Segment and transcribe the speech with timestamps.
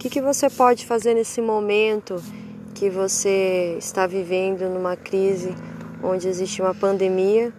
[0.00, 2.24] que, que você pode fazer nesse momento
[2.74, 5.54] que você está vivendo numa crise
[6.02, 7.52] onde existe uma pandemia,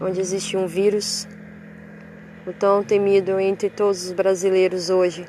[0.00, 1.28] onde existe um vírus,
[2.46, 5.26] o tão temido entre todos os brasileiros hoje,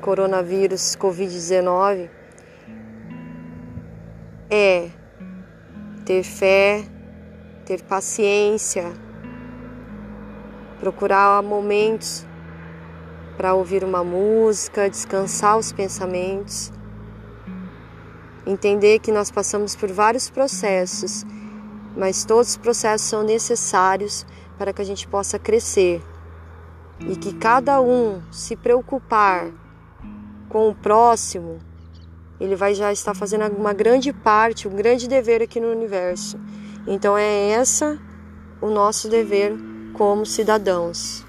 [0.00, 2.08] coronavírus Covid-19,
[4.48, 4.88] é
[6.04, 6.84] ter fé,
[7.64, 8.92] ter paciência,
[10.78, 12.24] procurar momentos
[13.36, 16.72] para ouvir uma música, descansar os pensamentos,
[18.46, 21.24] entender que nós passamos por vários processos,
[21.96, 24.26] mas todos os processos são necessários
[24.58, 26.02] para que a gente possa crescer
[27.00, 29.50] e que cada um se preocupar
[30.48, 31.58] com o próximo,
[32.40, 36.38] ele vai já estar fazendo uma grande parte, um grande dever aqui no universo.
[36.86, 37.98] Então é essa
[38.60, 39.54] o nosso dever
[39.92, 41.25] como cidadãos.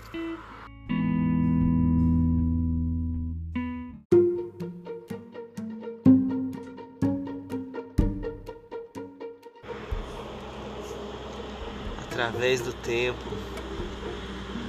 [12.37, 13.25] Através do tempo,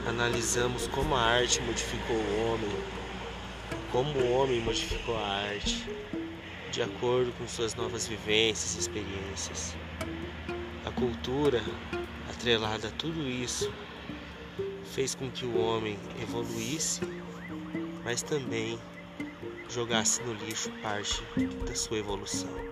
[0.06, 2.70] analisamos como a arte modificou o homem,
[3.92, 5.86] como o homem modificou a arte,
[6.72, 9.76] de acordo com suas novas vivências e experiências.
[10.86, 11.62] A cultura,
[12.30, 13.70] atrelada a tudo isso,
[14.94, 17.02] fez com que o homem evoluísse,
[18.02, 18.78] mas também
[19.68, 21.22] jogasse no lixo parte
[21.66, 22.67] da sua evolução.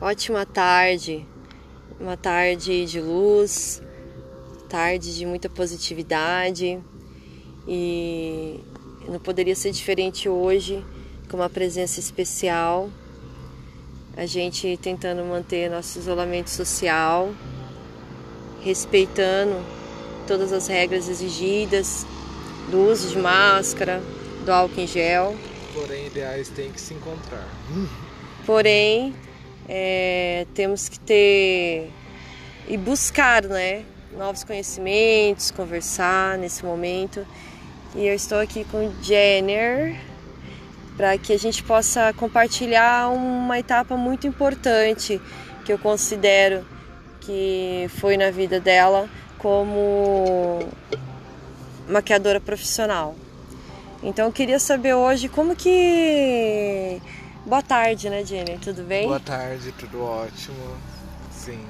[0.00, 1.24] Ótima tarde,
[2.00, 3.80] uma tarde de luz,
[4.68, 6.80] tarde de muita positividade
[7.66, 8.60] e
[9.08, 10.84] não poderia ser diferente hoje
[11.30, 12.90] com uma presença especial.
[14.16, 17.32] A gente tentando manter nosso isolamento social,
[18.62, 19.64] respeitando
[20.26, 22.04] todas as regras exigidas
[22.68, 24.02] do uso de máscara,
[24.44, 25.36] do álcool em gel.
[25.72, 27.48] Porém, ideais têm que se encontrar.
[28.44, 29.14] Porém,
[29.68, 31.90] é, temos que ter
[32.68, 33.84] e buscar, né,
[34.16, 37.26] novos conhecimentos, conversar nesse momento.
[37.94, 39.96] E eu estou aqui com Jenner
[40.96, 45.20] para que a gente possa compartilhar uma etapa muito importante
[45.64, 46.64] que eu considero
[47.20, 49.08] que foi na vida dela
[49.38, 50.60] como
[51.88, 53.14] maquiadora profissional.
[54.02, 57.00] Então eu queria saber hoje como que
[57.46, 58.58] Boa tarde, né, Jenny?
[58.58, 59.06] Tudo bem?
[59.06, 60.56] Boa tarde, tudo ótimo.
[61.30, 61.62] Sim.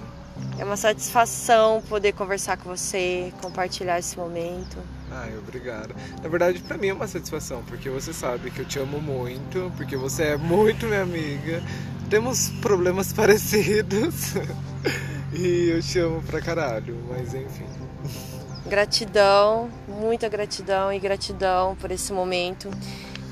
[0.56, 4.78] É uma satisfação poder conversar com você, compartilhar esse momento.
[5.10, 5.94] Ai, obrigado.
[6.22, 9.72] Na verdade, para mim é uma satisfação, porque você sabe que eu te amo muito,
[9.76, 11.60] porque você é muito minha amiga.
[12.08, 14.34] Temos problemas parecidos.
[15.34, 17.66] e eu te amo pra caralho, mas enfim.
[18.66, 22.70] Gratidão, muita gratidão e gratidão por esse momento.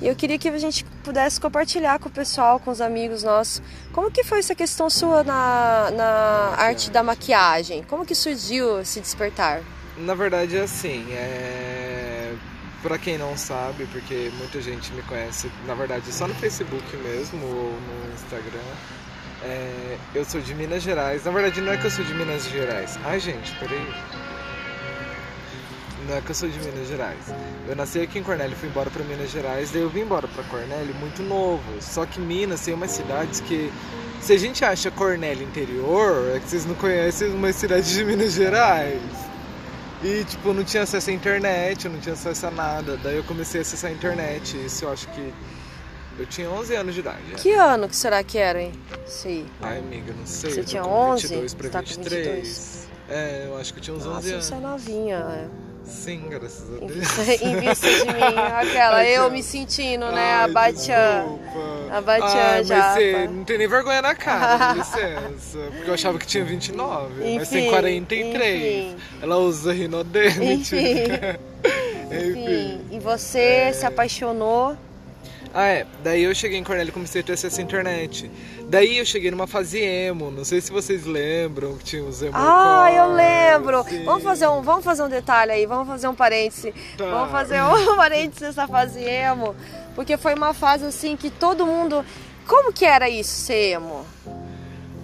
[0.03, 3.63] E eu queria que a gente pudesse compartilhar com o pessoal, com os amigos nossos,
[3.93, 7.85] como que foi essa questão sua na, na arte da maquiagem?
[7.85, 9.63] Como que surgiu esse despertar?
[9.97, 12.35] Na verdade é assim, é...
[12.83, 17.47] para quem não sabe, porque muita gente me conhece, na verdade só no Facebook mesmo
[17.47, 18.59] ou no Instagram,
[19.45, 19.99] é...
[20.17, 21.25] eu sou de Minas Gerais.
[21.25, 22.99] Na verdade não é que eu sou de Minas Gerais.
[23.05, 23.87] Ai gente, peraí.
[26.09, 27.33] Não é que eu sou de Minas Gerais.
[27.69, 30.43] Eu nasci aqui em Cornélio, fui embora para Minas Gerais, daí eu vim embora para
[30.45, 31.63] Cornélio muito novo.
[31.81, 33.71] Só que Minas tem umas cidades que
[34.21, 38.33] se a gente acha Cornélio interior, é que vocês não conhecem uma cidade de Minas
[38.33, 39.03] Gerais.
[40.03, 42.97] E tipo, eu não tinha acesso à internet, eu não tinha acesso a nada.
[42.97, 44.57] Daí eu comecei a acessar a internet.
[44.65, 45.33] Isso eu acho que
[46.19, 47.33] eu tinha 11 anos de idade.
[47.33, 47.34] É.
[47.37, 48.73] Que ano que será que era, hein?
[49.07, 49.47] Sim.
[49.61, 50.51] Ai, amiga, não sei.
[50.51, 51.23] Você tinha 11?
[51.29, 52.27] 22 pra tá 23.
[52.27, 52.89] 22.
[53.09, 54.45] É, eu acho que eu tinha uns Nossa, 11 anos.
[54.45, 55.49] Você é novinha, é.
[55.84, 57.41] Sim, graças a Deus.
[57.42, 61.39] Em vista de mim, aquela, Ai, eu me sentindo, né, a Batian.
[61.91, 62.78] A Batian já.
[62.78, 65.59] Mas você não tem nem vergonha na cara, licença.
[65.77, 68.62] Porque eu achava que tinha 29, enfim, mas tem 43.
[68.62, 68.97] Enfim.
[69.21, 70.45] Ela usa rinodente.
[70.45, 71.04] Enfim.
[72.10, 72.80] enfim.
[72.91, 73.72] E você é...
[73.72, 74.77] se apaixonou
[75.54, 75.87] ah, é.
[76.03, 78.31] Daí eu cheguei em Cornélio e comecei a ter acesso à internet.
[78.69, 80.31] Daí eu cheguei numa fase emo.
[80.31, 82.33] Não sei se vocês lembram que tinha os emo.
[82.34, 83.84] Ah, eu lembro.
[84.04, 86.72] Vamos fazer, um, vamos fazer um detalhe aí, vamos fazer um parêntese.
[86.97, 87.04] Tá.
[87.04, 89.54] Vamos fazer um parêntese nessa fase emo.
[89.95, 92.05] Porque foi uma fase assim que todo mundo.
[92.47, 94.07] Como que era isso, ser emo?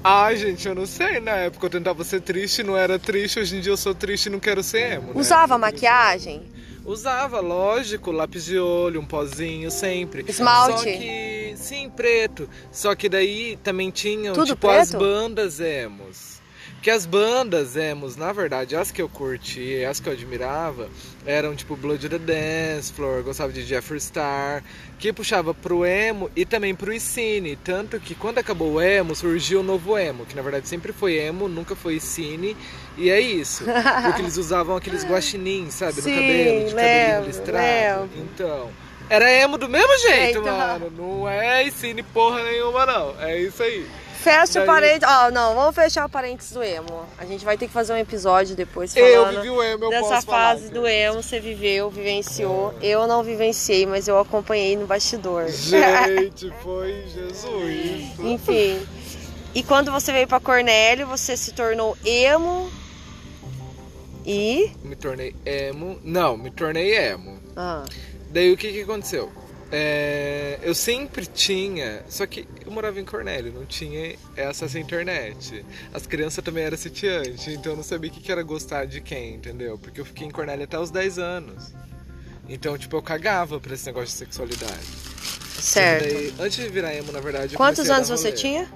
[0.03, 1.21] Ah, gente, eu não sei.
[1.21, 3.39] Na época eu tentava ser triste, não era triste.
[3.39, 5.13] Hoje em dia eu sou triste e não quero ser emo.
[5.13, 5.21] Né?
[5.21, 6.43] Usava maquiagem?
[6.89, 10.25] Usava, lógico, lápis de olho, um pozinho sempre.
[10.27, 10.79] Esmalte.
[10.79, 12.49] Só que, sim, preto.
[12.73, 15.05] Só que daí também tinham, Tudo tipo, as preto?
[15.05, 16.38] bandas emos.
[16.81, 20.89] Que as bandas emos, na verdade, as que eu curti, as que eu admirava,
[21.27, 24.63] eram tipo Blood the Dance Floor, gostava de Jeffree Star,
[24.97, 27.57] que puxava pro emo e também pro Icine.
[27.57, 31.15] Tanto que quando acabou o emo, surgiu o novo emo, que na verdade sempre foi
[31.17, 32.57] emo, nunca foi Icine.
[32.97, 33.65] E é isso.
[34.05, 38.01] Porque eles usavam aqueles guaxinins, sabe, Sim, no cabelo, de cabelinho listrado.
[38.03, 38.19] lembro.
[38.35, 38.71] Então,
[39.11, 40.53] era emo do mesmo jeito, Eita.
[40.53, 40.93] mano.
[40.97, 43.21] Não é Icine porra nenhuma, não.
[43.21, 43.85] É isso aí.
[44.23, 45.09] Fecha o parênteses.
[45.09, 47.05] Ó, não, vamos fechar o parênteses do emo.
[47.19, 49.91] A gente vai ter que fazer um episódio depois Eu falando vivi o emo, eu
[49.91, 50.75] dessa falar, fase cara.
[50.75, 51.23] do emo.
[51.23, 52.75] Você viveu, vivenciou.
[52.83, 55.49] Eu não vivenciei, mas eu acompanhei no bastidor.
[55.49, 58.19] Gente, foi Jesus.
[58.21, 58.87] Enfim.
[59.55, 62.71] E quando você veio pra Cornélio, você se tornou emo
[64.27, 64.71] e.
[64.83, 65.99] Me tornei emo.
[66.05, 67.39] Não, me tornei emo.
[67.57, 67.85] Ah,
[68.31, 69.33] Daí o que que aconteceu?
[69.71, 74.17] É, eu sempre tinha, só que eu morava em Cornélio, não tinha
[74.49, 75.65] acesso à internet.
[75.93, 79.35] As crianças também eram sitiantes, então eu não sabia o que era gostar de quem,
[79.35, 79.79] entendeu?
[79.79, 81.75] Porque eu fiquei em Cornélio até os 10 anos.
[82.49, 84.87] Então, tipo, eu cagava pra esse negócio de sexualidade.
[85.61, 86.05] certo.
[86.05, 88.67] Daí, antes de virar emo, na verdade, eu Quantos anos você tinha?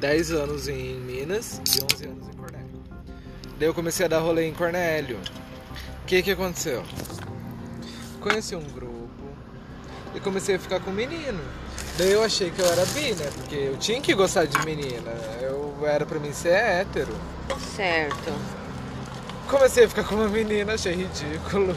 [0.00, 2.82] 10 anos em Minas e 11 anos em Cornélio.
[3.56, 5.18] Daí eu comecei a dar rolê em Cornélio.
[6.02, 6.84] O que que aconteceu?
[8.20, 8.95] Conheci um grupo
[10.16, 11.40] e comecei a ficar com menino.
[11.98, 13.30] Daí eu achei que eu era bi, né?
[13.34, 15.10] Porque eu tinha que gostar de menina.
[15.40, 17.14] Eu era pra mim ser hétero.
[17.76, 18.32] Certo.
[19.48, 21.76] Comecei a ficar com uma menina, achei ridículo.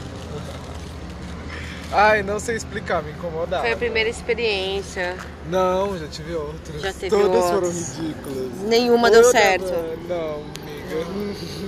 [1.91, 3.63] Ai, não sei explicar, me incomodava.
[3.63, 5.17] Foi a primeira experiência.
[5.49, 6.81] Não, já tive outras.
[6.81, 7.97] Já teve Todas foram outras.
[7.97, 8.51] ridículas.
[8.67, 9.73] Nenhuma deu Toda, certo.
[10.07, 11.05] Não, amiga,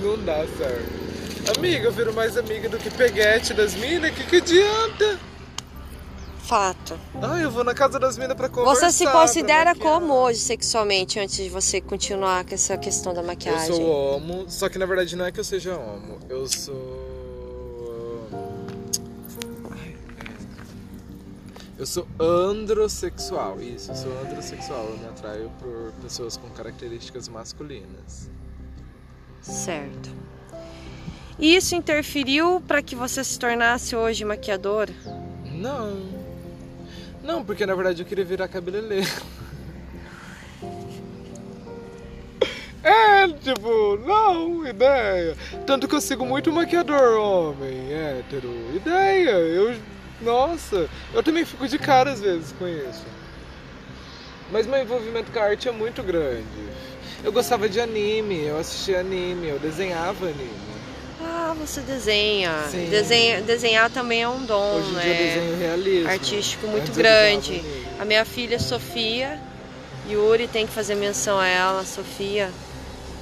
[0.02, 1.02] não dá certo.
[1.58, 5.18] Amiga, eu viro mais amiga do que peguete das minas, que que adianta?
[6.52, 6.98] Fato.
[7.22, 8.90] Ah, eu vou na casa das minas pra conversar.
[8.90, 13.26] Você se considera como hoje sexualmente antes de você continuar com essa questão da Eu
[13.26, 13.74] maquiagem?
[13.74, 16.18] sou homo, só que na verdade não é que eu seja homo.
[16.28, 18.28] Eu sou.
[19.82, 19.92] É.
[21.78, 24.84] Eu sou androssexual, isso, eu sou androssexual.
[24.90, 28.28] Eu me atraio por pessoas com características masculinas.
[29.40, 30.10] Certo.
[31.38, 34.90] E isso interferiu para que você se tornasse hoje maquiador?
[35.50, 36.21] Não.
[37.22, 39.10] Não, porque na verdade eu queria virar cabeleireiro.
[42.82, 45.36] É, tipo, não, ideia.
[45.64, 48.52] Tanto que eu sigo muito maquiador homem, hétero.
[48.74, 49.76] Ideia, eu.
[50.20, 53.04] Nossa, eu também fico de cara às vezes com isso.
[54.50, 56.42] Mas meu envolvimento com a arte é muito grande.
[57.24, 60.71] Eu gostava de anime, eu assistia anime, eu desenhava anime.
[61.24, 62.52] Ah, você desenha.
[62.90, 65.02] Desenha- desenhar também é um dom, Hoje né?
[65.02, 66.08] desenho realismo.
[66.10, 67.62] Artístico muito Antes grande.
[67.98, 69.38] A minha filha Sofia,
[70.08, 72.50] Yuri tem que fazer menção a ela, Sofia,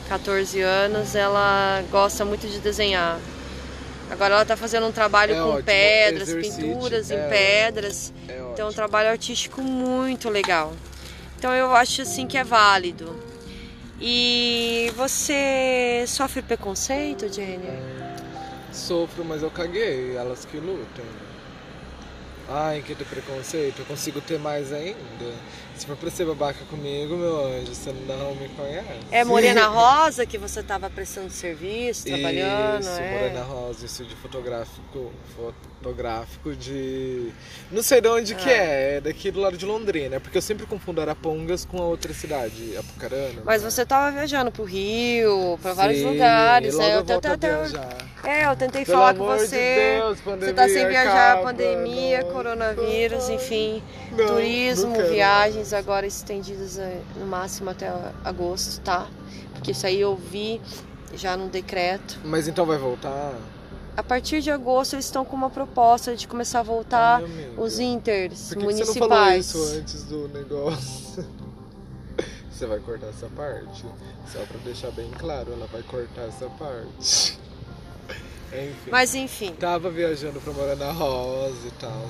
[0.09, 3.19] 14 anos, ela gosta muito de desenhar.
[4.11, 8.13] Agora ela tá fazendo um trabalho É com ótimo, pedras, exercite, pinturas é em pedras.
[8.29, 10.73] É Então é um trabalho artístico muito legal.
[11.39, 13.15] Então eu acho assim que é válido.
[14.01, 17.69] E você sofre preconceito, Jenny?
[18.73, 21.05] Sofro, mas eu caguei, elas que lutam.
[22.49, 25.35] Ai, que ter preconceito, eu consigo ter mais ainda.
[25.81, 28.85] Se for pra ser babaca comigo, meu anjo, você não me conhece.
[29.11, 33.13] É Morena Rosa que você estava prestando serviço, trabalhando, Isso, é?
[33.19, 37.33] Morena Rosa, estúdio fotográfico, fotográfico de...
[37.73, 38.53] Não sei de onde que Ah.
[38.53, 42.13] é, é daqui do lado de Londrina, porque eu sempre confundo Arapongas com a outra
[42.13, 43.41] cidade, Apucarana.
[43.43, 46.97] Mas você estava viajando pro Rio, vários Sim, lugares, logo né?
[46.99, 49.97] eu tentei, até- é, eu tentei Pelo falar com de você.
[49.99, 52.31] Deus, você pandemia tá sem viajar, acaba, pandemia, não.
[52.33, 53.83] coronavírus, enfim,
[54.13, 55.07] Não, turismo, não
[55.73, 57.91] agora estendidas eh, no máximo até
[58.25, 59.07] agosto, tá?
[59.55, 60.61] Porque isso aí eu vi
[61.15, 62.19] já no decreto.
[62.25, 63.35] Mas então vai voltar?
[63.97, 67.61] A partir de agosto eles estão com uma proposta de começar a voltar amiga.
[67.61, 69.47] os inters Por que, que você não falou municipais.
[69.47, 71.25] isso antes do negócio?
[72.51, 73.87] Você vai cortar essa parte?
[74.31, 77.39] Só pra deixar bem claro, ela vai cortar essa parte.
[78.53, 78.91] Enfim.
[78.91, 82.09] Mas enfim, Tava viajando pra Morena Rosa e tal.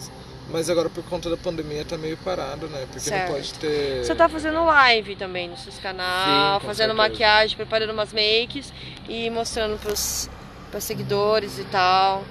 [0.49, 2.81] Mas agora por conta da pandemia tá meio parado, né?
[2.87, 3.29] Porque Certo.
[3.29, 4.05] não pode ter.
[4.05, 7.09] Você tá fazendo live também no seus canal, Sim, fazendo certeza.
[7.09, 8.73] maquiagem, preparando umas makes
[9.09, 10.29] e mostrando pros,
[10.71, 12.25] pros seguidores e tal.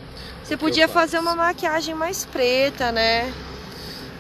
[0.43, 3.31] Você podia fazer uma maquiagem mais preta, né?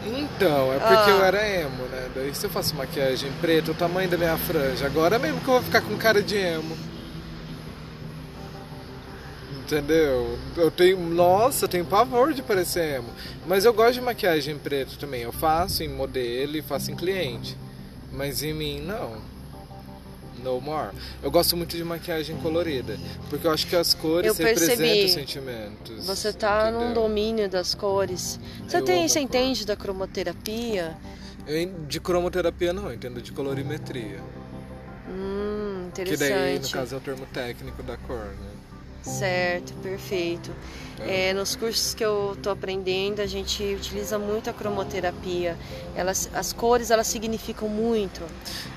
[0.05, 1.09] Então, é porque Ah.
[1.09, 2.09] eu era emo, né?
[2.15, 4.85] Daí se eu faço maquiagem preta, o tamanho da minha franja.
[4.85, 6.77] Agora mesmo que eu vou ficar com cara de emo.
[9.71, 10.35] Entendeu?
[10.57, 10.97] Eu tenho.
[10.99, 13.09] Nossa, eu tenho pavor de parecer emo.
[13.45, 15.21] Mas eu gosto de maquiagem preta também.
[15.21, 17.55] Eu faço em modelo e faço em cliente.
[18.11, 19.17] Mas em mim, não.
[20.43, 20.89] No more.
[21.21, 22.97] Eu gosto muito de maquiagem colorida.
[23.29, 24.71] Porque eu acho que as cores Eu percebi.
[24.87, 26.05] representam sentimentos.
[26.07, 27.03] Você tá num entendeu?
[27.03, 28.39] domínio das cores.
[28.67, 30.97] Você Eu tem, você entende da cromoterapia?
[31.45, 34.19] Eu, de cromoterapia não, eu entendo de colorimetria.
[35.09, 36.73] Hum, Que daí, no interessante.
[36.73, 38.48] caso, é o termo técnico da cor, né?
[39.09, 40.51] Certo, perfeito.
[41.07, 45.57] É, nos cursos que eu tô aprendendo, a gente utiliza muito a cromoterapia.
[45.95, 48.21] Elas, as cores, elas significam muito.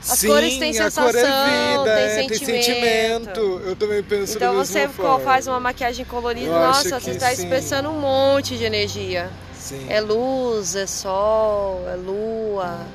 [0.01, 2.65] As Sim, cores têm a cor é sensação, vida, tem é, tem sentimento.
[2.65, 3.41] sentimento.
[3.65, 4.89] Eu também penso Então você
[5.25, 9.29] faz uma maquiagem colorida, Eu nossa, você está expressando um monte de energia.
[9.59, 12.87] Sim, É luz, é sol, é lua.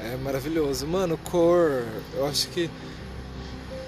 [0.00, 0.86] é maravilhoso.
[0.86, 2.68] Mano, cor, eu acho que...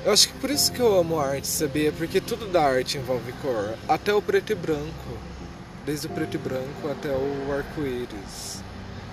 [0.05, 1.91] Eu acho que por isso que eu amo arte, sabia?
[1.91, 3.75] Porque tudo da arte envolve cor.
[3.89, 5.19] Até o preto e branco.
[5.87, 8.63] Desde o preto e branco até o arco-íris.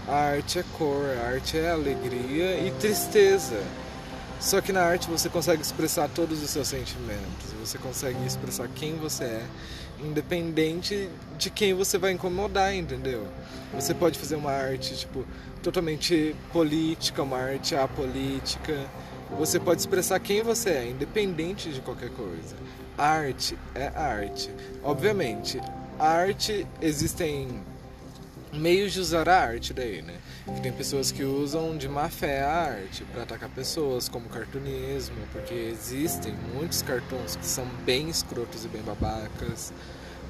[0.06, 3.64] A arte é cor, a arte é alegria e tristeza.
[4.42, 8.96] Só que na arte você consegue expressar todos os seus sentimentos, você consegue expressar quem
[8.96, 9.46] você é,
[10.04, 11.08] independente
[11.38, 13.28] de quem você vai incomodar, entendeu?
[13.74, 15.24] Você pode fazer uma arte tipo
[15.62, 18.74] totalmente política, uma arte apolítica.
[19.38, 22.56] Você pode expressar quem você é, independente de qualquer coisa.
[22.98, 24.50] Arte é arte.
[24.84, 25.60] Obviamente,
[25.98, 27.62] arte existem
[28.54, 30.16] meios de usar a arte daí, né?
[30.46, 35.16] Que tem pessoas que usam de má fé a arte para atacar pessoas, como cartunismo,
[35.32, 39.74] porque existem muitos cartoons que são bem escrotos e bem babacas,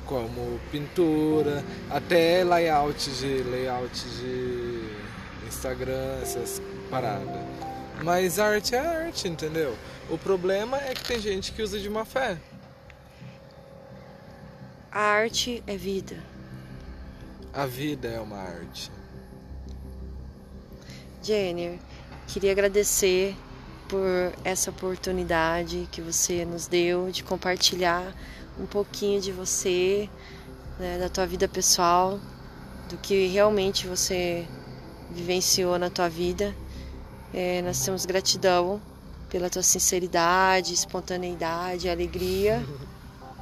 [0.06, 4.82] como pintura, até layout de layout de
[5.48, 7.71] Instagram, essas paradas.
[8.04, 9.78] Mas arte é arte, entendeu?
[10.10, 12.38] O problema é que tem gente que usa de má fé.
[14.92, 16.18] A arte é vida.
[17.54, 18.92] A vida é uma arte.
[21.22, 21.78] Jenner,
[22.28, 23.36] queria agradecer
[23.88, 28.16] por essa oportunidade que você nos deu de compartilhar
[28.60, 30.10] um pouquinho de você,
[30.80, 32.20] né, da tua vida pessoal,
[32.90, 34.48] do que realmente você
[35.12, 36.56] vivenciou na tua vida.
[37.34, 38.82] É, nós temos gratidão
[39.30, 42.62] pela tua sinceridade, espontaneidade, alegria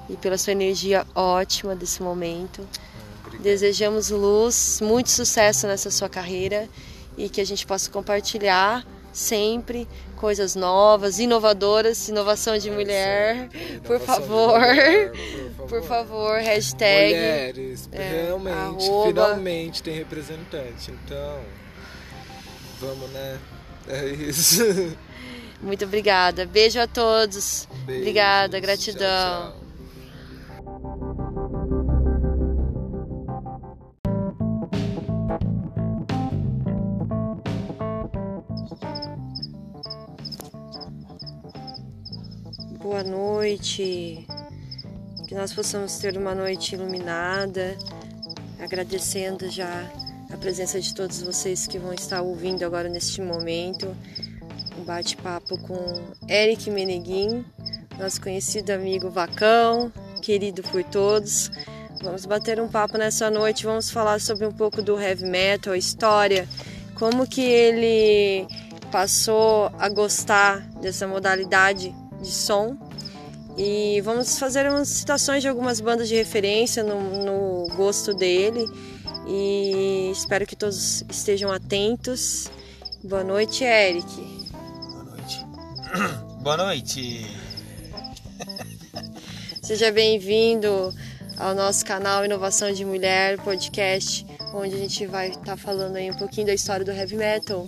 [0.08, 2.68] e pela sua energia ótima desse momento.
[3.26, 3.42] Obrigado.
[3.44, 6.70] Desejamos luz, muito sucesso nessa sua carreira
[7.18, 13.50] e que a gente possa compartilhar sempre coisas novas, inovadoras, inovação de mulher.
[13.84, 14.60] Por Inovação de favor.
[14.60, 15.12] mulher,
[15.70, 17.14] Por favor, hashtag.
[17.14, 19.08] Mulheres, é, realmente, arroba.
[19.08, 20.92] finalmente tem representante.
[20.92, 21.40] Então,
[22.80, 23.38] vamos, né?
[23.88, 24.64] É isso.
[25.62, 26.46] Muito obrigada.
[26.46, 27.68] Beijo a todos.
[27.84, 29.52] Obrigada, gratidão.
[29.52, 29.70] tchau, tchau.
[42.80, 44.26] Boa noite.
[45.28, 47.78] Que nós possamos ter uma noite iluminada.
[48.60, 49.90] Agradecendo já
[50.32, 53.96] a presença de todos vocês que vão estar ouvindo agora neste momento.
[54.80, 55.78] Um bate-papo com
[56.30, 57.44] Eric Meneguin,
[57.98, 61.50] nosso conhecido amigo Vacão, querido por todos.
[62.02, 66.48] Vamos bater um papo nessa noite, vamos falar sobre um pouco do heavy metal, história,
[66.96, 68.48] como que ele
[68.92, 72.78] passou a gostar dessa modalidade de som
[73.58, 78.66] e vamos fazer umas citações de algumas bandas de referência no, no gosto dele
[79.30, 82.50] e espero que todos estejam atentos.
[83.04, 84.06] Boa noite, Eric.
[84.92, 85.46] Boa noite.
[86.42, 87.28] Boa noite.
[89.62, 90.92] Seja bem-vindo
[91.38, 96.18] ao nosso canal Inovação de Mulher Podcast, onde a gente vai estar falando aí um
[96.18, 97.68] pouquinho da história do heavy metal.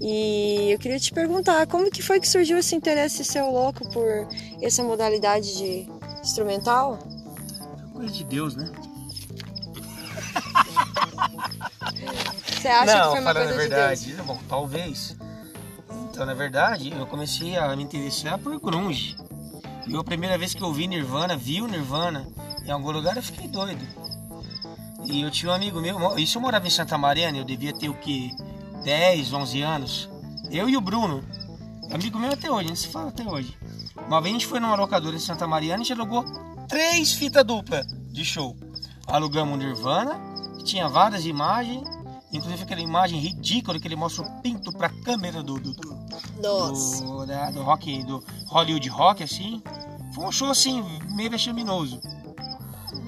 [0.00, 4.28] E eu queria te perguntar, como que foi que surgiu esse interesse seu louco por
[4.62, 5.88] essa modalidade de
[6.22, 6.98] instrumental?
[7.92, 8.70] Coisa de Deus, né?
[12.62, 14.26] Você acha não, que foi uma falando coisa a de verdade, Deus?
[14.26, 15.16] bom, talvez.
[16.04, 19.16] Então, na verdade, eu comecei a me interessar por grunge.
[19.84, 22.24] E a primeira vez que eu vi Nirvana, vi o Nirvana
[22.64, 23.84] em algum lugar, eu fiquei doido.
[25.04, 27.88] E eu tinha um amigo meu, isso eu morava em Santa Mariana, eu devia ter
[27.88, 28.30] o que?
[28.84, 30.08] 10, 11 anos.
[30.48, 31.24] Eu e o Bruno,
[31.90, 33.56] amigo meu até hoje, a gente se fala até hoje.
[34.06, 36.24] Uma vez a gente foi numa locadora em Santa Mariana e a gente alugou
[36.68, 38.56] três fitas dupla de show.
[39.08, 40.20] Alugamos o Nirvana,
[40.62, 41.82] tinha várias imagens,
[42.32, 45.96] inclusive aquela imagem ridícula que ele mostra o pinto pra câmera do, do, do,
[46.42, 47.04] Nossa.
[47.04, 49.62] do, da- do rock, do Hollywood Rock, assim.
[50.14, 50.84] Foi um show assim,
[51.14, 52.00] meio vexaminoso.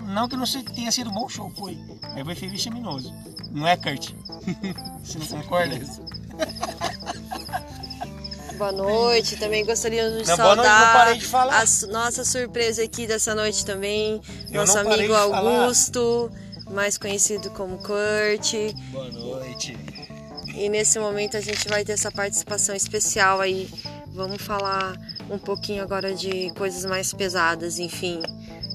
[0.07, 1.79] Não que não tenha sido um bom show, foi.
[2.25, 3.13] Mas foi vexaminoso.
[3.51, 4.11] Não é, Kurt?
[5.03, 5.81] Você não concorda?
[8.57, 11.61] Boa noite, também gostaríamos de Não, boa noite, não saudar parei de falar.
[11.61, 15.75] a nossa surpresa aqui dessa noite também, Eu nosso amigo de falar.
[16.71, 18.55] Mais conhecido como Kurt.
[18.91, 19.77] Boa noite.
[20.55, 23.69] E nesse momento a gente vai ter essa participação especial aí.
[24.09, 24.97] Vamos falar
[25.29, 28.23] um pouquinho agora de coisas mais pesadas, enfim.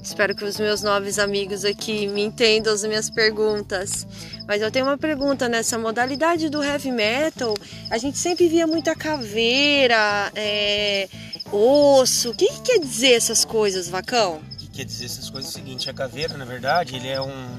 [0.02, 4.06] Espero que os meus novos amigos aqui me entendam as minhas perguntas.
[4.46, 7.54] Mas eu tenho uma pergunta nessa modalidade do heavy metal.
[7.90, 11.08] A gente sempre via muita caveira, é,
[11.52, 12.30] osso.
[12.30, 14.40] O que, que quer dizer essas coisas, Vacão?
[14.54, 17.20] O que quer dizer essas coisas é o seguinte, a caveira, na verdade, ele é
[17.20, 17.58] um,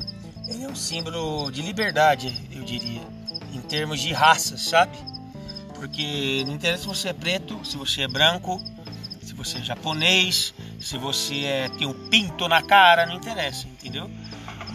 [0.53, 3.01] ele é um símbolo de liberdade, eu diria,
[3.53, 4.97] em termos de raça, sabe?
[5.75, 8.61] Porque não interessa se você é preto, se você é branco,
[9.23, 14.09] se você é japonês, se você é, tem um pinto na cara, não interessa, entendeu?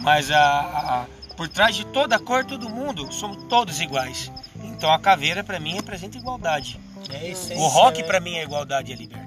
[0.01, 1.05] Mas a, a-
[1.35, 4.31] por trás de toda a cor, todo mundo, somos todos iguais.
[4.63, 6.79] Então a caveira para mim representa igualdade.
[7.09, 8.07] É essência, O rock né?
[8.07, 9.26] para mim é igualdade e é liberdade.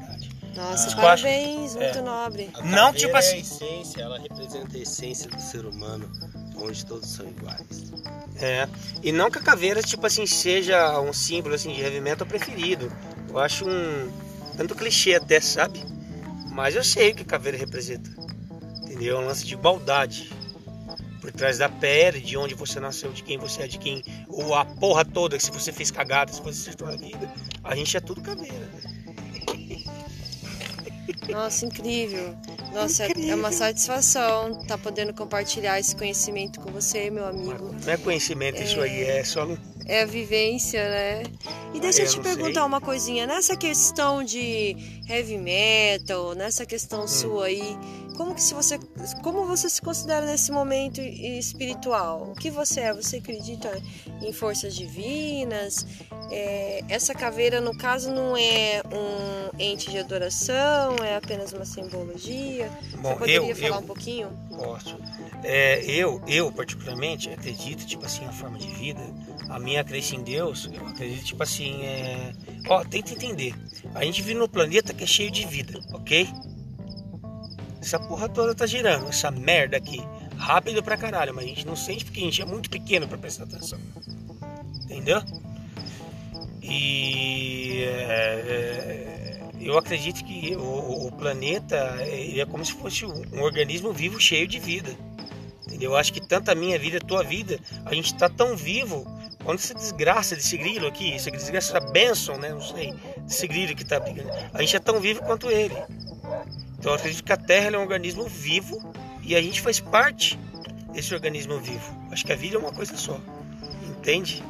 [0.55, 2.03] Nossa, Ah, eu parabéns, acho- muito é.
[2.03, 2.51] nobre.
[2.55, 6.11] A Não, caveira tipo É assim- a essência, ela representa a essência do ser humano,
[6.57, 7.93] onde todos são iguais.
[8.37, 8.69] É.
[9.03, 12.91] E não que a caveira, tipo assim, seja um símbolo assim, de heavy metal preferido.
[13.29, 14.11] Eu acho um
[14.57, 15.83] tanto clichê até, sabe?
[16.53, 18.11] Mas eu sei o que a caveira representa.
[18.83, 19.19] Entendeu?
[19.19, 20.31] É um lance de igualdade.
[21.21, 24.03] Por trás da pele, de onde você nasceu, de quem você é, de quem.
[24.27, 27.31] Ou a porra toda, que se você fez cagada, se você acertou na vida.
[27.63, 28.55] A gente é tudo caveira.
[28.59, 29.00] né?
[31.33, 32.35] Nossa, incrível.
[32.73, 37.75] Nossa, é- é uma satisfação estar podendo compartilhar esse conhecimento com você, meu amigo.
[37.85, 39.47] Não é conhecimento isso aí, é só.
[39.87, 41.23] É a vivência, né?
[41.75, 42.63] E deixa eu, Eu te perguntar sei.
[42.63, 43.27] uma coisinha.
[43.27, 44.77] Nessa questão de
[45.09, 46.67] heavy metal, nessa Hum.
[46.67, 47.77] questão sua aí,
[48.17, 48.79] como que se você,
[49.23, 52.31] como você se considera nesse momento espiritual?
[52.31, 52.95] O que você é?
[52.95, 53.71] Você acredita
[54.23, 55.87] em forças divinas?
[56.31, 62.71] É, essa caveira, no caso, não é um ente de adoração, é apenas uma simbologia.
[62.99, 64.29] Bom, você poderia eu, falar eu, um pouquinho?
[64.49, 64.97] Posso.
[65.43, 69.01] É, eu, eu particularmente acredito, tipo assim, a forma de vida,
[69.49, 72.33] a minha crença em Deus, eu acredito, tipo assim, é...
[72.69, 73.55] Ó, tenta entender.
[73.95, 76.29] A gente vive num planeta que é cheio de vida, ok?
[77.81, 80.01] Essa porra toda tá girando, essa merda aqui,
[80.37, 83.19] rápido pra caralho, mas a gente não sente porque a gente é muito pequeno pra
[83.19, 83.81] prestar atenção.
[84.85, 85.23] Entendeu?
[86.71, 87.91] E é,
[88.47, 94.21] é, eu acredito que o, o planeta ele é como se fosse um, organismo vivo
[94.21, 94.95] cheio de vida.
[95.67, 95.91] Entendeu?
[95.91, 99.05] Eu acho que tanto a minha vida, a tua vida, a gente tá tão vivo
[99.45, 102.51] quando essa desgraça desse grilo aqui, essa desgraça da Benson, né?
[102.51, 104.31] Não sei, desse grilo que tá brigando.
[104.55, 105.75] A gente é tão vivo quanto ele.
[106.79, 110.39] Então eu acredito que a Terra é um organismo vivo e a gente faz parte
[110.93, 112.09] desse organismo vivo.
[112.13, 113.21] Acho que a vida é uma coisa só.
[113.89, 114.43] Entende?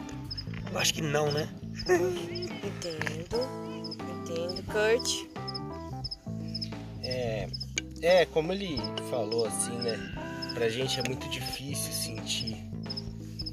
[0.70, 1.48] Eu acho que não, né?
[1.88, 3.36] Entendo.
[4.10, 5.26] Entendo, Kurt.
[7.02, 7.48] É,
[8.02, 8.78] é, como ele
[9.10, 9.98] falou assim, né?
[10.54, 12.56] Pra gente é muito difícil sentir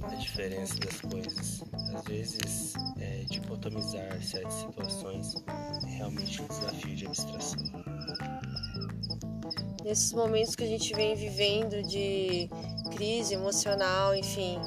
[0.04, 1.64] a diferença das coisas.
[1.96, 5.36] Às vezes, é, dicotomizar certas situações
[5.86, 7.58] é realmente um desafio de abstração.
[9.84, 12.50] nesses momentos que a gente vem vivendo de
[12.96, 14.60] crise emocional, enfim,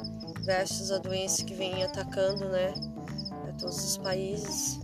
[0.43, 2.73] versus a doença que vem atacando, né,
[3.61, 4.79] todos os países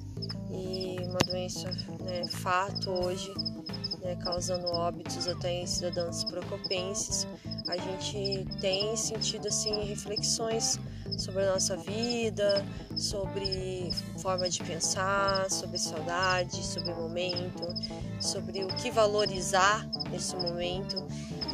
[0.52, 1.70] e uma doença,
[2.02, 3.34] né, fato hoje,
[4.02, 7.28] né, causando óbitos até em cidadãos procopenses,
[7.68, 10.80] a gente tem sentido assim reflexões
[11.18, 12.63] sobre a nossa vida,
[12.96, 17.63] sobre forma de pensar, sobre saudade, sobre momento,
[18.22, 21.06] sobre o que valorizar nesse momento.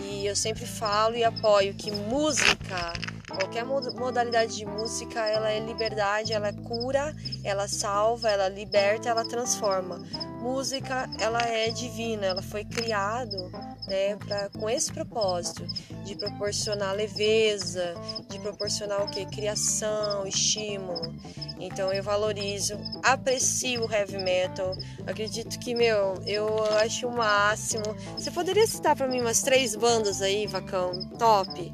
[0.02, 2.94] E eu sempre falo e apoio que música,
[3.34, 9.10] qualquer mo- modalidade de música, ela é liberdade, ela é cura, ela salva, ela liberta,
[9.10, 10.04] ela transforma.
[10.40, 13.50] Música, ela é divina, ela foi criado,
[13.88, 15.66] né, pra, com esse propósito
[16.04, 17.94] de proporcionar leveza,
[18.30, 19.26] de proporcionar o que?
[19.26, 21.14] Criação, estímulo.
[21.60, 24.76] Então eu valorizo, aprecio o heavy metal.
[25.08, 27.84] Acredito que, meu, eu acho o máximo.
[28.18, 31.08] Você poderia citar pra mim umas três bandas aí, Vacão?
[31.18, 31.72] Top.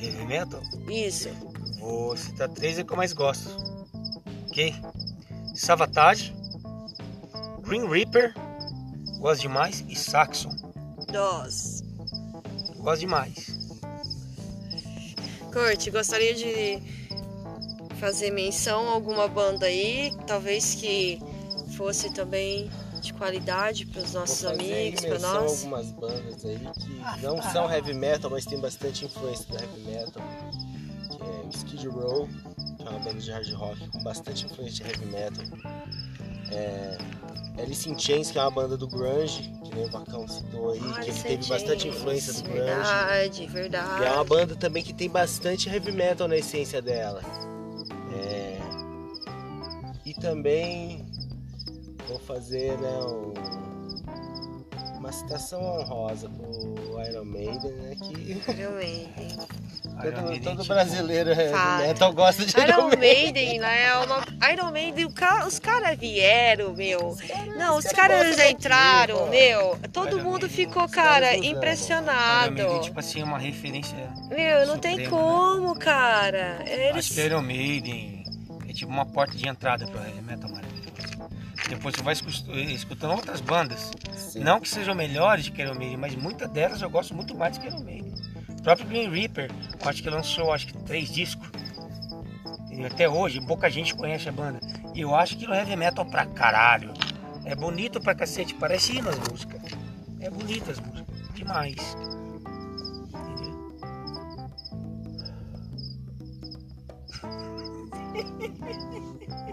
[0.00, 0.62] Heavy metal?
[0.88, 1.28] Isso.
[1.78, 3.48] Vou citar três é que eu mais gosto.
[4.48, 4.74] Ok?
[5.54, 6.34] Savatage,
[7.62, 8.34] Green Reaper,
[9.18, 10.50] gosto demais, e Saxon,
[11.06, 11.82] Dos.
[12.78, 13.58] gosto demais.
[15.52, 16.80] Kurt, gostaria de
[17.98, 21.20] fazer menção a alguma banda aí, talvez que
[21.76, 22.89] fosse também de
[23.20, 25.62] qualidade para os nossos amigos, para nós.
[25.64, 30.22] algumas bandas aí que não são heavy metal, mas tem bastante influência do heavy metal.
[31.10, 32.26] Que é Skid Row,
[32.78, 35.44] que é uma banda de hard rock com bastante influência de heavy metal.
[36.50, 36.96] É,
[37.62, 40.80] Alice in Chains, que é uma banda do grunge, que nem o Vacão citou aí,
[40.80, 42.58] que ele Alice teve bastante influência do grunge.
[42.64, 44.04] Verdade, E verdade.
[44.04, 47.20] é uma banda também que tem bastante heavy metal na essência dela.
[48.18, 48.58] É,
[50.06, 51.06] E também
[52.10, 53.32] vou fazer né, um-
[54.98, 57.96] uma citação honrosa pro Iron Maiden, né?
[57.96, 58.42] Que.
[60.02, 61.86] Iron todo, Maiden, todo tipo, brasileiro heavy Fala.
[61.86, 62.98] metal gosta de Iron, Iron Maiden.
[63.00, 63.82] Maiden, né?
[63.84, 64.50] É uma...
[64.52, 65.08] Iron Maiden,
[65.46, 67.16] os caras vieram, meu.
[67.56, 69.78] Não, os caras daquilo, entraram, meu.
[69.92, 71.44] Todo Iron mundo Maiden, ficou, cara, usam.
[71.44, 72.52] Iron impressionado.
[72.52, 73.96] Maiden, tipo assim, é uma referência.
[74.28, 76.62] Meu, não tem Suprema, como, cara.
[76.66, 77.06] Eles...
[77.06, 78.24] Acho que Iron Maiden
[78.68, 80.50] é tipo uma porta de entrada pro heavy metal.
[81.70, 83.90] Depois você vai escu- escutando outras bandas.
[84.14, 84.40] Sim.
[84.40, 87.56] Não que sejam melhores de que Iron Maiden, mas muitas delas eu gosto muito mais
[87.56, 88.12] do que Iron Maiden.
[88.48, 89.50] O próprio Green Reaper,
[89.82, 91.48] eu acho que lançou acho que três discos.
[92.70, 94.60] E até hoje, pouca gente conhece a banda.
[94.94, 96.92] E eu acho que no heavy metal pra caralho.
[97.44, 99.60] É bonito pra cacete, parece hino as músicas.
[100.20, 101.96] É bonito as músicas, demais.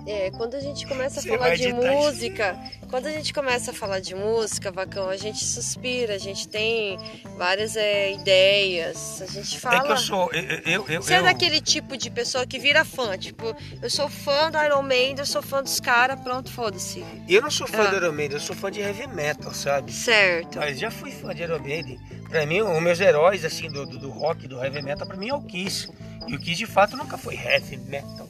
[0.08, 2.58] É, quando a gente começa a Você falar de música,
[2.89, 6.98] quando a gente começa a falar de música, Vacão, a gente suspira, a gente tem
[7.38, 9.84] várias é, ideias, a gente É fala.
[9.84, 10.32] que eu sou.
[10.32, 13.89] Eu, eu, eu, Você é eu- daquele tipo de pessoa que vira fã, tipo, eu
[13.89, 17.04] sou fã do Iron Maiden, eu sou fã dos caras, pronto, foda-se.
[17.28, 17.88] eu não sou fã Ah.
[17.91, 19.91] do Iron Maiden, eu sou fã de heavy metal, sabe?
[19.91, 20.58] Certo.
[20.58, 22.00] Mas já fui fã de Iron Maiden.
[22.30, 25.28] Pra mim, os meus heróis, assim, do, do, do rock, do heavy metal, pra mim
[25.30, 25.89] é o Kiss.
[26.28, 28.28] E o Kiss, de fato, nunca foi heavy metal,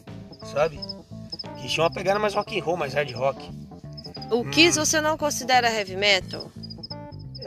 [0.52, 0.80] sabe?
[1.58, 3.50] Kiss tinha uma pegada mais rock and roll, mais hard rock.
[4.32, 6.52] O Kiss você não considera heavy metal,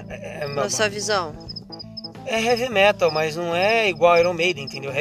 [0.09, 1.35] É, na sua visão?
[2.27, 4.93] é heavy metal, mas não é igual Iron Maiden, entendeu?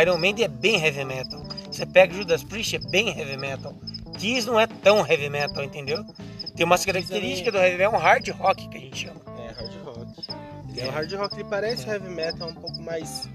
[0.00, 1.40] Iron Maiden é bem heavy metal.
[1.70, 3.74] Você pega Judas Priest, é bem heavy metal.
[4.18, 6.04] Kiss não é tão heavy metal, entendeu?
[6.56, 9.20] Tem umas características do heavy metal, é um hard rock que a gente chama.
[9.38, 10.06] É hard rock.
[10.70, 13.28] Ele é um hard rock, ele parece heavy metal um pouco mais.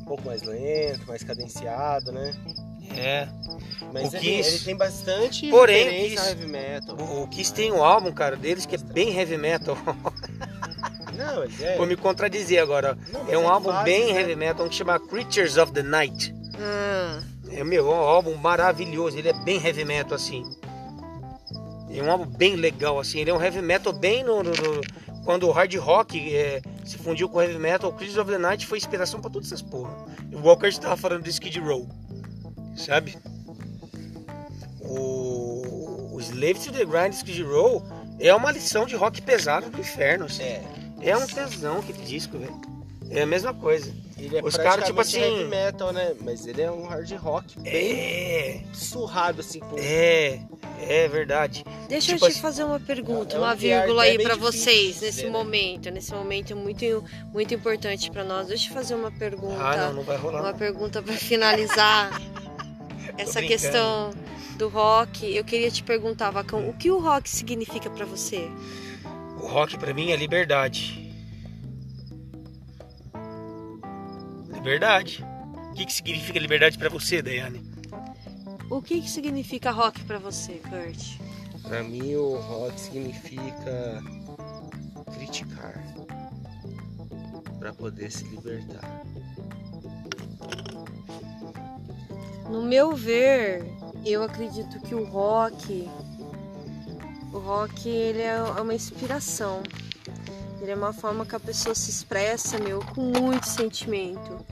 [0.00, 2.32] um pouco mais lento, mais cadenciado, né?
[2.96, 3.28] É.
[3.92, 6.96] Mas O ele, Kiss- ele tem bastante Porém, Kiss- heavy metal.
[6.96, 9.76] O, o Kiss tem um álbum, cara, deles que é bem heavy metal.
[11.16, 11.76] Não, é.
[11.76, 12.96] Vou me contradizer agora.
[13.12, 14.20] Não, É um é álbum fácil, bem né?
[14.20, 16.32] heavy metal que chama Creatures of the Night.
[16.58, 17.22] Hum,
[17.52, 19.18] É meu, é um álbum maravilhoso.
[19.18, 20.44] Ele é bem heavy metal assim.
[21.92, 23.18] É um álbum bem legal assim.
[23.20, 24.80] Ele é um heavy metal bem no, no- no-
[25.24, 27.90] quando o hard rock é, se fundiu com o heavy metal.
[27.90, 29.90] O Creatures of the Night foi inspiração pra todas essas porra.
[30.32, 31.86] O Walker estava falando do Skid Row,
[32.76, 33.16] sabe?
[34.80, 37.82] O, o Slave to the Grind Skid Row
[38.18, 40.26] é uma lição de rock pesado do inferno.
[40.26, 40.42] Assim.
[40.42, 40.62] É.
[41.02, 42.60] É um tesão aquele disco, velho.
[43.10, 43.90] É a mesma coisa.
[44.18, 46.12] Ele é Os caras, tipo assim- heavy metal, né?
[46.20, 50.38] Mas ele é um hard rock bem É, surrado, assim, é,
[50.78, 51.64] é verdade.
[51.88, 54.18] Deixa Tipo eu te assim- fazer uma pergunta, É um uma vírgula que é aí
[54.22, 55.30] pra difícil vocês nesse ver, né?
[55.32, 57.02] momento, nesse momento muito
[57.32, 58.48] muito importante pra nós.
[58.48, 60.42] Deixa eu fazer uma pergunta, Ah, não, não vai rolar.
[60.42, 62.10] uma pergunta pra finalizar
[63.18, 64.10] essa questão
[64.56, 65.34] do rock.
[65.34, 68.50] Eu queria te perguntar, Vacão, o que o rock significa pra você?
[69.40, 71.14] O rock pra mim é liberdade.
[74.52, 75.24] Liberdade.
[75.70, 77.62] O que, que significa liberdade pra você, Daiane?
[78.68, 81.18] O que, que significa rock pra você, Kurt?
[81.62, 84.02] Pra mim, o rock significa
[85.14, 85.82] criticar
[87.58, 89.02] Pra poder se libertar.
[92.50, 93.64] No meu ver,
[94.04, 95.88] eu acredito que o rock,
[97.32, 99.62] o rock ele é uma inspiração.
[100.60, 104.44] Ele é uma forma que a pessoa se expressa, meu, com muito sentimento.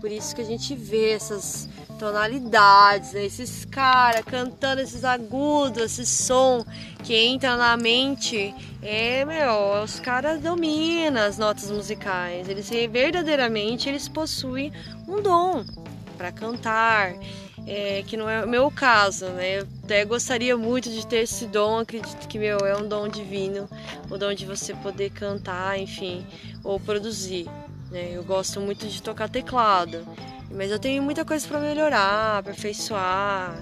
[0.00, 3.24] Por isso que a gente vê essas tonalidades, né?
[3.24, 6.64] esses caras cantando esses agudos, esse som
[7.02, 8.54] que entra na mente.
[8.80, 12.48] É, meu, os caras dominam as notas musicais.
[12.48, 14.72] Eles verdadeiramente eles possuem
[15.08, 15.64] um dom
[16.20, 17.14] para cantar.
[17.66, 19.60] É, que não é o meu caso, né?
[19.60, 23.68] Eu até gostaria muito de ter esse dom, acredito que meu é um dom divino,
[24.10, 26.26] o dom de você poder cantar, enfim,
[26.64, 27.46] ou produzir.
[27.90, 28.12] Né?
[28.14, 30.06] Eu gosto muito de tocar teclado,
[30.50, 33.54] mas eu tenho muita coisa para melhorar, aperfeiçoar.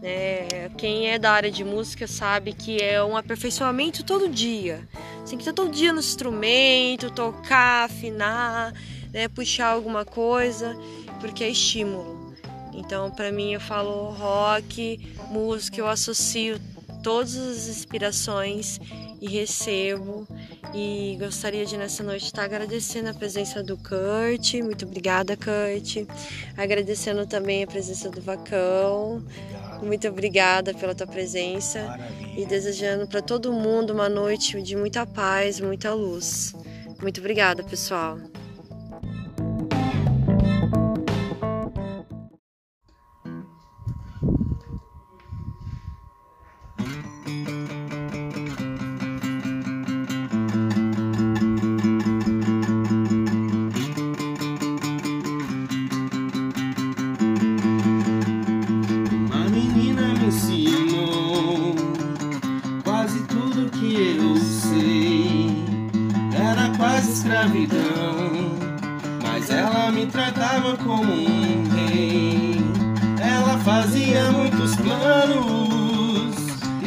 [0.00, 0.70] Né?
[0.78, 4.88] Quem é da área de música sabe que é um aperfeiçoamento todo dia.
[5.28, 8.72] Tem que estar todo dia no instrumento, tocar, afinar,
[9.12, 9.28] né?
[9.28, 10.76] puxar alguma coisa,
[11.20, 12.34] porque é estímulo.
[12.72, 16.58] Então, para mim, eu falo rock, música, eu associo
[17.02, 18.78] todas as inspirações
[19.20, 20.26] e recebo.
[20.72, 24.54] E gostaria de nessa noite estar agradecendo a presença do Kurt.
[24.62, 26.06] Muito obrigada, Kurt.
[26.56, 29.22] Agradecendo também a presença do Vacão.
[29.82, 32.40] Muito obrigada pela tua presença Maravilha.
[32.40, 36.54] e desejando para todo mundo uma noite de muita paz, muita luz.
[37.00, 38.18] Muito obrigada, pessoal.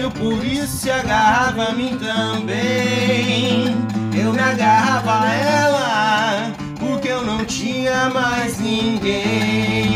[0.00, 3.76] eu por isso se agarrava a mim também.
[4.14, 9.86] Eu me agarrava a ela porque eu não tinha mais ninguém.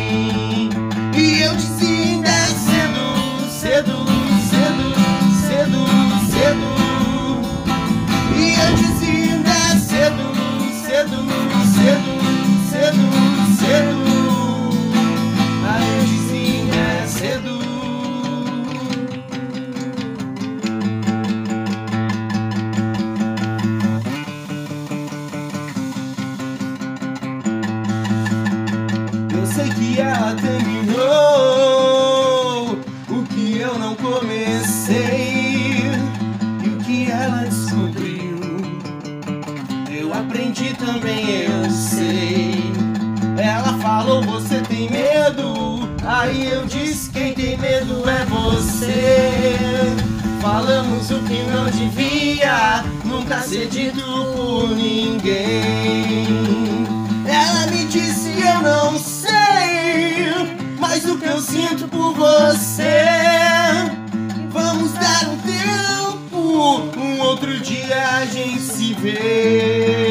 [1.16, 3.04] E eu dizia ainda cedo,
[3.50, 3.96] cedo,
[4.50, 4.94] cedo,
[5.48, 5.80] cedo,
[6.30, 6.68] cedo.
[8.36, 10.26] E eu dizia ainda cedo,
[10.86, 11.18] cedo,
[11.74, 12.12] cedo,
[12.70, 13.04] cedo,
[13.58, 14.04] cedo.
[14.04, 14.13] Aí
[68.58, 70.03] se ver.